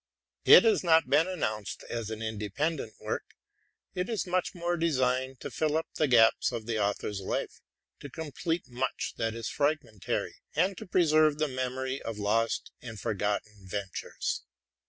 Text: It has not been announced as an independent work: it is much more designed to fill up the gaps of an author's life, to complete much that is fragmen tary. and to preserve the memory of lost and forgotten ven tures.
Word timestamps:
It 0.45 0.63
has 0.63 0.83
not 0.83 1.07
been 1.11 1.27
announced 1.27 1.83
as 1.87 2.09
an 2.09 2.23
independent 2.23 2.93
work: 2.99 3.35
it 3.93 4.09
is 4.09 4.25
much 4.25 4.55
more 4.55 4.75
designed 4.75 5.39
to 5.41 5.51
fill 5.51 5.77
up 5.77 5.85
the 5.93 6.07
gaps 6.07 6.51
of 6.51 6.67
an 6.67 6.77
author's 6.79 7.21
life, 7.21 7.61
to 7.99 8.09
complete 8.09 8.67
much 8.67 9.13
that 9.17 9.35
is 9.35 9.47
fragmen 9.47 9.99
tary. 9.99 10.37
and 10.55 10.75
to 10.79 10.87
preserve 10.87 11.37
the 11.37 11.47
memory 11.47 12.01
of 12.01 12.17
lost 12.17 12.71
and 12.81 12.99
forgotten 12.99 13.67
ven 13.67 13.91
tures. 13.93 14.39